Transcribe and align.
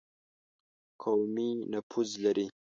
قومي 1.03 1.49
نفوذ 1.71 2.09
لري. 2.23 2.47